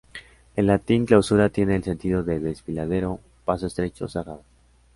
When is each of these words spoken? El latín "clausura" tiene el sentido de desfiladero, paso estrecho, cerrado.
El 0.55 0.65
latín 0.65 1.05
"clausura" 1.05 1.49
tiene 1.49 1.75
el 1.75 1.83
sentido 1.83 2.23
de 2.23 2.39
desfiladero, 2.39 3.19
paso 3.45 3.67
estrecho, 3.67 4.07
cerrado. 4.07 4.41